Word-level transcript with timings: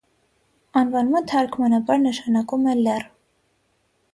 Անվանումը 0.81 1.21
թարգմանաբար 1.33 2.01
նշանակում 2.07 2.67
է 2.73 2.77
լեռ։ 2.81 3.07